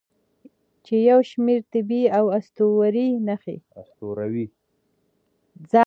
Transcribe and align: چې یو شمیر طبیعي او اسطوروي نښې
چې 0.85 0.95
یو 1.09 1.19
شمیر 1.29 1.61
طبیعي 1.73 2.07
او 2.17 2.25
اسطوروي 2.37 3.09
نښې 3.27 3.57